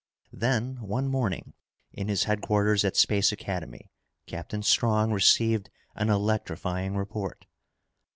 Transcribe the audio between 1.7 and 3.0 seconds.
in his headquarters at